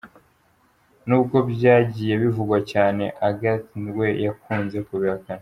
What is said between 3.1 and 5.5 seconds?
Agathe we yakunze kubihakana.